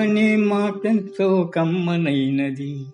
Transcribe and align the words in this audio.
అనే 0.00 0.36
మాటెంతో 0.36 1.50
కమ్మనైనది. 1.54 2.86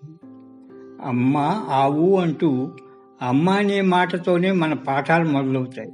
అమ్మ 1.05 1.37
ఆవు 1.69 2.21
అంటూ 2.21 2.73
అమ్మ 3.23 3.51
అనే 3.51 3.81
మాటతోనే 3.81 4.53
మన 4.53 4.73
పాఠాలు 4.73 5.29
మొదలవుతాయి. 5.29 5.93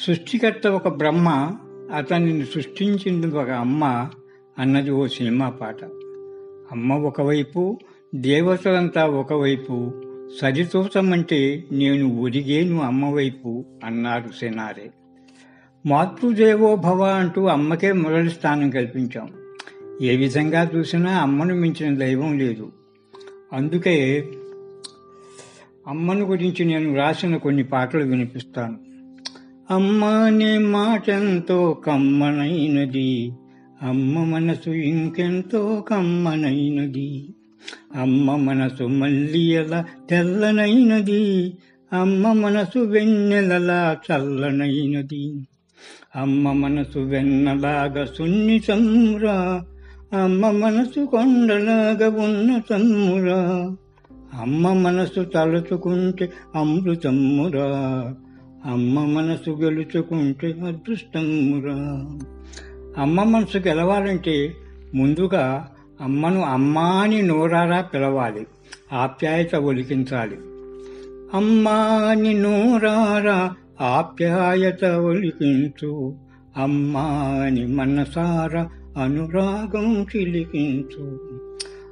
సృష్టికర్త 0.00 0.66
ఒక 0.66 0.88
బ్రహ్మ 0.88 1.52
అతనిని 1.94 2.44
సృష్టించింది 2.44 3.26
ఒక 3.26 3.50
అమ్మ 3.50 4.10
అన్నది 4.58 4.90
ఓ 4.90 5.06
సినిమా 5.06 5.50
పాట. 5.50 5.84
అమ్మ 6.72 6.92
ఒకవైపు 6.92 7.78
దేవతలంతా 8.14 9.06
ఒకవైపు 9.06 9.92
సరితూతమంటే 10.40 11.64
నేను 11.72 12.20
ఒరిగేను 12.20 12.80
అమ్మవైపు 12.80 13.64
అన్నారు 13.84 14.28
సెనారే. 14.40 14.90
మాతృదేవో 15.86 16.76
భవ 16.76 17.04
అంటూ 17.04 17.46
అమ్మకే 17.46 17.92
మొదటి 17.92 18.30
స్థానం 18.30 18.70
కల్పించాం. 18.70 19.28
ఏ 20.02 20.16
విధంగా 20.16 20.70
చూసినా 20.76 21.12
అమ్మను 21.12 21.54
మించిన 21.54 21.94
దైవం 21.94 22.38
లేదు. 22.38 22.72
అందుకే 23.52 24.28
అమ్మను 25.86 26.26
గురించి 26.26 26.64
నేను 26.64 26.96
రాసిన 26.96 27.36
కొన్ని 27.36 27.64
పాటలు 27.64 28.04
వినిపిస్తాను. 28.04 28.78
అమ్మ 29.70 30.04
అనే 30.04 30.58
మాటెంతో 30.58 31.82
కమ్మనైనది. 31.86 33.32
అమ్మ 33.82 34.24
మనసు 34.24 34.70
ఇంకెంతో 34.70 35.84
కమ్మనైనది. 35.88 37.34
అమ్మ 37.94 38.36
మనసు 38.36 38.82
మళ్ళీ 38.82 39.40
ఎలా 39.40 39.84
తెల్లనైనది? 40.10 41.52
అమ్మ 41.92 42.32
మనసు 42.32 42.78
వెన్నెలలా 42.78 43.96
చల్లనైనది. 44.12 45.48
అమ్మ 46.16 46.52
మనసు 46.52 46.98
వెన్నలాగా 46.98 48.04
సున్నితమ్మురా 48.04 49.64
అమ్మ 50.12 50.50
మనసు 50.50 51.06
కొండలాగా 51.06 52.08
ఉన్న 52.08 52.60
తమ్మురా 52.70 53.70
అమ్మ 54.40 54.72
మనసు 54.72 55.22
తలుచుకుంటే 55.22 56.32
అమృతమ్మురా 56.56 57.64
అమ్మ 58.66 59.04
మనసు 59.04 59.50
గెలుచుకుంటే 59.50 60.46
అదృష్టమ్మురా 60.46 61.74
అమ్మ 63.02 63.22
మనసు 63.22 63.58
గెలవాలంటే 63.58 64.54
ముందుగా 64.94 65.68
అమ్మను 66.00 66.42
అమ్మా 66.42 66.82
అని 66.82 67.22
నోరారా 67.22 67.80
పిలవాలి. 67.80 68.46
ఆప్యాయత 68.92 69.56
ఒలికించాలి. 69.56 70.36
అమ్మాని 71.34 72.34
నోరారా 72.34 73.54
ఆప్యాయత 73.80 74.84
ఒలికించు. 74.84 76.14
అమ్మాని 76.56 77.66
మనసారా 77.66 78.68
అనురాగం 78.98 80.06
చిలికించు. 80.16 81.20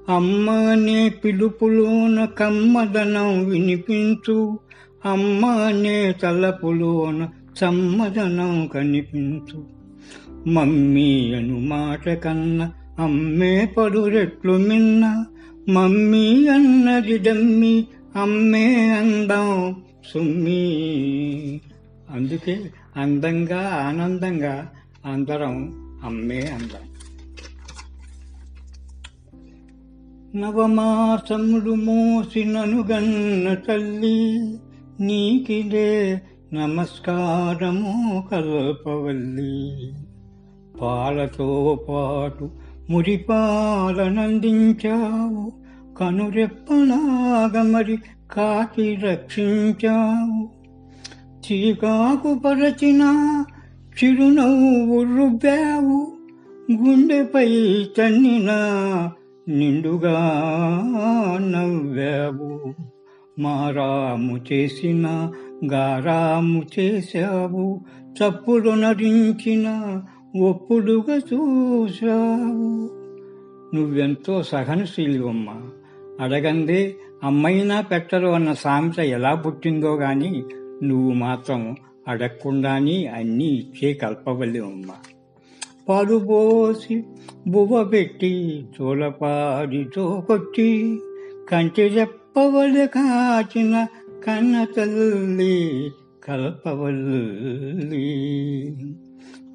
అమ్మనే 0.09 1.09
పిలుపులోన 1.09 2.25
కమ్మదనం 2.25 3.45
వినిపించు. 3.45 4.59
అమ్మనే 5.05 6.12
తలపులోన 6.12 7.29
సమ్మదనం 7.57 8.67
కనిపించు. 8.67 9.65
మమ్మీ 10.47 11.34
అను 11.34 11.61
మాట 11.61 12.09
కన్నా 12.09 12.73
అమ్మే 12.99 13.75
పడురెట్లు 13.79 14.53
మిన్న. 14.53 15.25
మమ్మీ 15.69 16.49
అన్నది 16.49 17.19
దమ్మి 17.19 17.87
అమ్మే 18.17 18.91
అందం 18.91 19.77
సుమ్మి. 20.15 20.81
అందుకే 22.11 22.61
అందంగా 22.97 23.84
ఆనందంగా 23.89 24.69
అందరం 25.07 25.73
అమ్మే 26.05 26.41
అందం. 26.41 26.96
నవమాసముడు 30.37 31.71
మోసిననుగన్న 31.71 33.55
తల్లి 33.55 34.59
నీకిదే 35.00 36.22
నమస్కారము 36.53 38.25
కల్పవల్లి. 38.33 39.93
పాలతో 40.83 41.87
పాటు 41.88 42.50
మురిపాలనందించావు 42.91 45.53
కనురెప్పలాగమరి 46.00 47.99
కాకి 48.32 48.94
రక్షించావు. 48.94 50.49
చీకాకు 51.47 52.34
పరచిన 52.34 53.44
చిరునవ్వు 54.05 55.03
రుబ్బావు 55.03 56.12
గుండెపై 56.72 57.87
తన్నినా 57.99 59.12
నిండుగా 59.49 60.19
నవ్వావు. 61.41 62.75
మారాము 63.41 64.41
చేసిన 64.53 65.33
గారాము 65.73 66.62
చేశావు. 66.79 67.81
చప్పులు 68.06 68.71
నరించిన 68.71 70.03
ఒప్పుడుగా 70.41 71.17
చూశావు. 71.17 72.91
నువ్వెంతో 73.75 74.43
సహనశీలివమ్మ. 74.43 75.49
అడగందే 76.21 76.95
అమ్మైనా 77.25 77.81
పెట్టరు 77.81 78.27
అన్న 78.27 78.53
సామెత 78.53 78.99
ఎలా 78.99 79.35
పుట్టిందో 79.35 79.95
గాని 79.95 80.45
నువ్వు 80.83 81.12
మాత్రం 81.12 81.77
అడగకుండానే 82.09 83.06
అన్నీ 83.06 83.45
ఇచ్చే 83.45 83.93
కల్పవల్లి 83.93 84.59
అమ్మ. 84.59 84.91
పాలు 85.89 86.17
పోసి 87.47 87.53
బువ్వ 87.53 87.84
పెట్టి 87.84 88.65
చోలపాడి 88.81 89.84
కొట్టి 89.99 90.99
కంటి 91.49 91.83
చెప్పవలె 91.83 92.87
కాచిన 92.87 93.87
కన్న 94.27 94.67
తల్లి 94.77 95.91
కల్పవల్లి. 96.25 98.06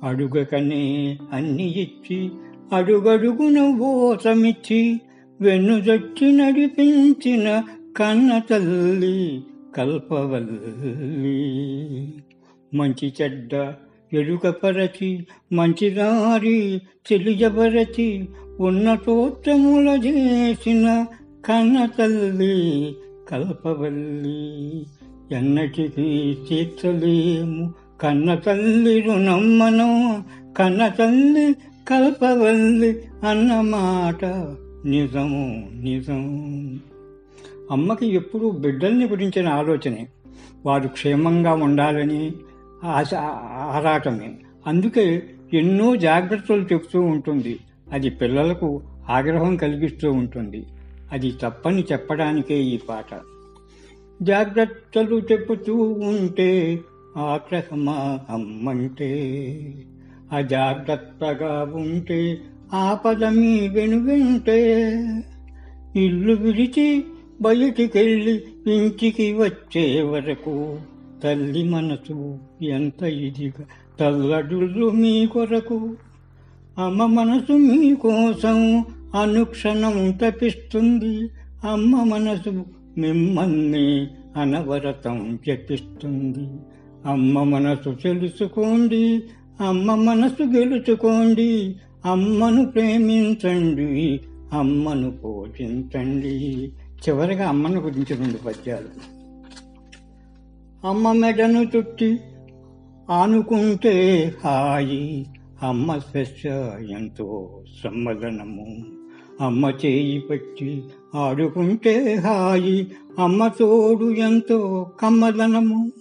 అడుగకనే 0.03 1.17
అన్ని 1.33 1.81
ఇచ్చి 1.81 2.31
అడుగడుగున 2.73 3.59
ఓసమిచ్చి 3.59 5.01
వెన్నుదొచ్చి 5.41 6.31
నడిపించిన 6.31 7.63
కన్న 7.97 8.39
తల్లి 8.39 9.43
కల్పవల్లి. 9.75 10.57
మంచి 12.73 13.13
చెడ్డ 13.21 13.73
ఎరుకపరచి 14.13 15.27
మంచి 15.53 15.89
దారి 15.89 16.81
ఉన్న 17.11 18.25
ఉన్నతోత్తముల 18.59 19.87
చేసిన 19.87 21.05
కన్న 21.45 21.85
తల్లి 21.85 22.95
కల్పవల్లి. 23.29 24.85
ఎన్నటికీ 25.37 26.37
తీర్చలేము 26.49 27.73
కన్న 28.01 28.35
తల్లి 28.35 29.01
రుణమ్మను 29.01 30.23
కన్న 30.57 30.87
తల్లి 30.87 31.53
కల్పవల్లి 31.89 33.01
అన్నమాట 33.29 34.25
నిజము 34.85 35.69
నిజం. 35.73 36.23
అమ్మకి 37.71 38.07
ఎప్పుడూ 38.07 38.51
బిడ్డల్ని 38.51 39.05
గురించిన 39.07 39.47
ఆలోచనే. 39.47 40.07
వారు 40.65 40.87
క్షేమంగా 40.87 41.53
ఉండాలని 41.53 42.31
ఆరాటమే. 42.83 44.37
అందుకే 44.67 45.23
ఎన్నో 45.53 45.95
జాగ్రత్తలు 45.95 46.61
చెప్తూ 46.61 47.01
ఉంటుంది. 47.01 47.59
అది 47.93 48.09
పిల్లలకు 48.09 48.81
ఆగ్రహం 49.09 49.55
కలిగిస్తూ 49.55 50.11
ఉంటుంది. 50.11 50.65
అది 51.11 51.31
తప్పని 51.31 51.83
చెప్పడానికే 51.91 52.63
ఈ 52.63 52.77
పాట. 52.77 53.19
జాగ్రత్తలు 54.21 55.21
చెబుతూ 55.31 55.75
ఉంటే 55.75 56.79
ఆగ్రహమా 57.17 58.19
అమ్మంటే 58.29 59.09
అజాగ్రత్తగా 60.31 61.73
ఉంటే 61.75 62.37
ఆపద 62.73 63.25
మీ 63.25 63.67
వెనుగంటే 63.67 64.87
ఇల్లు 65.95 66.33
విడిచి 66.33 67.03
బయటికెళ్ళి 67.41 68.43
ఇంటికి 68.67 69.33
వచ్చే 69.33 70.01
వరకు 70.01 70.79
తల్లి 71.23 71.69
మనసు 71.69 72.39
ఎంత 72.61 73.03
ఇదిగా 73.03 73.65
తల్లడులు 73.99 74.89
మీ 74.89 75.25
కొరకు. 75.25 75.95
అమ్మ 76.77 77.05
మనసు 77.05 77.51
మీకోసం 77.51 78.85
అనుక్షణం 79.15 80.11
తప్పిస్తుంది 80.11 81.29
అమ్మ 81.71 82.03
మనసు 82.03 82.65
మిమ్మల్ని 82.97 84.07
అనవరతం 84.37 85.39
చెప్పిస్తుంది. 85.49 86.59
అమ్మ 87.05 87.43
మనసు 87.43 87.97
తెలుసుకోండి. 88.03 89.23
అమ్మ 89.61 89.95
మనసు 89.95 90.43
గెలుచుకోండి. 90.43 91.75
అమ్మను 92.05 92.65
ప్రేమించండి. 92.65 94.19
అమ్మను 94.53 95.11
పోషించండి. 95.11 96.71
చివరిగా 97.09 97.49
అమ్మను 97.49 97.81
గురించి 97.81 98.15
రెండు 98.15 98.37
పద్యాలు. 98.37 99.20
అమ్మ 100.85 101.11
మెడను 101.11 101.77
చుట్టి 101.77 102.19
ఆనుకుంటే 103.09 103.93
హాయి. 104.43 105.25
అమ్మ 105.63 105.97
స్పర్శ 105.97 106.45
ఎంతో 106.91 107.59
సమ్మదనము 107.83 108.83
అమ్మ 109.41 109.65
చేయి 109.85 110.19
పట్టి 110.19 110.83
ఆడుకుంటే 111.15 112.15
హాయి. 112.15 112.91
అమ్మ 113.19 113.47
తోడు 113.47 114.11
ఎంతో 114.11 114.91
కమ్మదనము 114.99 115.91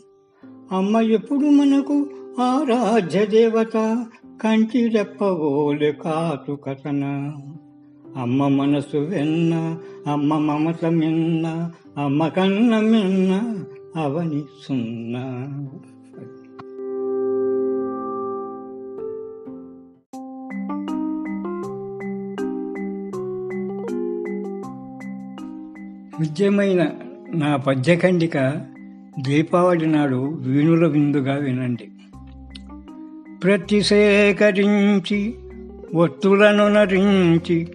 అమ్మ 0.73 0.97
ఎప్పుడు 0.97 1.47
మనకు 1.47 2.06
ఆరాధ్య 2.41 3.26
దేవత? 3.26 4.06
కంటి 4.44 4.88
రెప్పవోలు 4.88 5.93
కాటు 5.93 6.53
కథన. 6.53 7.33
అమ్మ 8.17 8.49
మనసు 8.49 8.97
వెన్న 8.97 9.79
అమ్మ 10.06 10.38
మమత 10.38 10.85
మిన్న 10.85 11.71
అమ్మ 11.99 12.29
కన్న 12.29 12.81
మిన్న 12.81 13.65
అవని 13.96 14.42
సున్నా 14.62 15.25
విద్యమైన 26.20 26.90
నా 27.34 27.56
పద్యఖండిక 27.56 28.66
దీపావళి 29.19 29.87
నాడు 29.87 30.16
వీణుల 30.16 30.87
విందుగా 30.87 31.34
వినండి. 31.34 31.88
ప్రతి 33.44 33.82
సేకరించి 33.82 35.34
ఒత్తులను 35.94 36.69
నరించి 36.69 37.69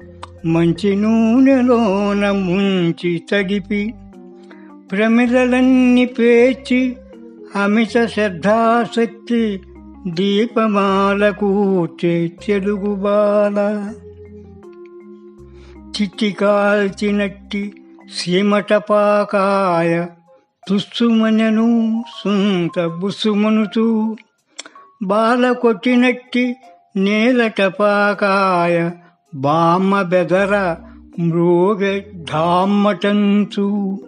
మంచి 0.45 0.95
నూనెలోన 0.95 2.31
ముంచి 2.31 3.21
తడిపి 3.31 3.94
ప్రమిదలన్నీ 4.92 6.06
పేర్చి 6.06 6.98
అమిత 7.56 8.06
శ్రద్ధాశక్తి 8.06 9.62
దీపమాలకు 10.08 11.88
తెలుగు 12.46 12.96
బాల. 12.96 13.94
చిట్టి 15.90 16.32
కాల్చినట్టి 16.32 17.74
సీమటపాకాయ 18.18 20.06
తుస్సుమనను 20.70 22.04
సుంత 22.24 22.86
బుసుమనుతూ 22.86 24.16
బాల 25.04 25.52
కొట్టినట్టి 25.52 26.56
నేలటపాకాయ 26.96 28.90
బామ్మ 29.36 30.02
బెదర 30.02 30.76
మృగ 31.20 32.00
ధామ్మటంచు 32.32 34.00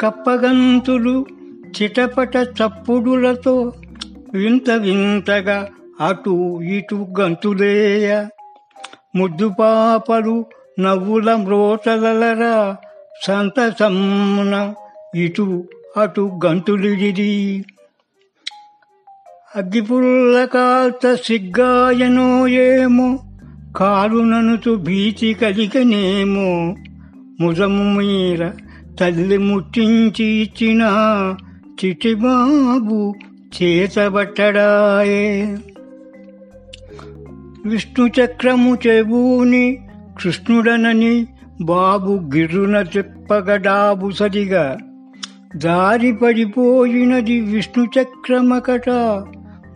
కప్పగంతులు 0.00 1.26
చిటపట 1.82 2.36
చప్పుడులతో 2.36 3.72
వింత 4.32 4.70
వింతగా 4.70 5.68
అటు 6.00 6.60
ఇటు 6.62 7.06
గంతులేయ. 7.20 8.26
ముద్దుపాపలు 9.16 10.44
నవ్వుల 10.80 11.34
మ్రోతలరా 11.34 12.76
సంతసమున 13.22 14.74
ఇటు 15.14 15.68
అటు 15.96 16.40
గంతులిడిరి. 16.46 17.64
అగ్గిపుల్ల 19.56 20.44
కాల్త 20.44 21.14
సిగ్గాయనో 21.14 22.48
ఏమో 22.48 23.18
కారుననుతు 23.76 24.74
భీతి 24.74 25.34
కలిగనేమో 25.34 26.76
ముదము 27.40 27.98
మీర 27.98 28.50
తల్లి 29.00 29.38
ముట్టించి 29.38 30.24
ఇచ్చిన 30.24 30.82
చిటిబాబు 31.84 33.14
చేతబట్టడాయే. 33.62 35.56
విష్ణు 37.66 38.06
చక్రము 38.06 38.78
చెబూని 38.86 39.78
కృష్ణుడనని 40.22 41.26
బాబు 41.60 42.12
గిర్రున 42.12 42.84
చెప్పగడాబు 42.96 44.10
సరిగా. 44.10 44.78
దారి 45.56 46.12
పడిపోయినది 46.12 47.40
విష్ణు 47.40 47.84
చక్రమకట 47.84 48.90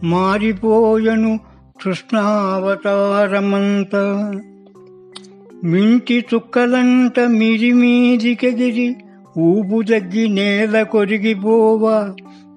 మారిపోయను 0.02 1.40
కృష్ణావతారమంత. 1.84 4.32
మింటి 5.64 6.24
చుక్కలంట 6.34 7.20
మిరిమీదికెగిరి 7.20 8.96
ఊపు 9.38 9.82
తగ్గి 9.82 10.28
నేల 10.28 10.82
కొరిగిపోవా 10.82 12.14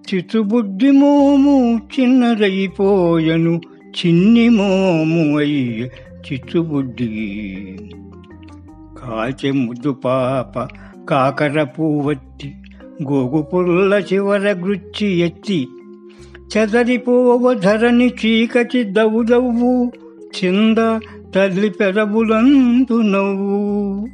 చితుబుడ్డి 0.07 0.91
మోము 0.91 1.81
చిన్నదైపోయను 1.93 3.61
చిన్ని 3.95 4.49
మోము 4.49 5.37
అయ్య 5.37 5.87
చిచ్చుబుడ్డి 6.25 7.07
కాచె 8.99 9.51
ముద్దు 9.51 9.91
పాప 9.91 10.67
కాకర 11.09 11.63
పూవత్తి 11.63 12.55
గోగు 13.03 13.41
పుల్ల 13.41 13.93
చివర 14.13 14.51
గృచ్చి 14.51 15.19
ఎత్తి 15.19 15.67
చెదరిపోవ 16.57 17.53
ధరని 17.53 18.13
చీకటి 18.25 18.83
దవ్వు 18.83 19.23
దవ్వు 19.23 19.91
చింద 20.37 20.77
తల్లి 21.35 21.69
పెదవులందు 21.69 23.01
నవ్వు. 23.01 24.07